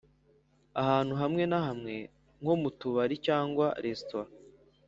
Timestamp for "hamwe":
1.21-1.43, 1.67-1.93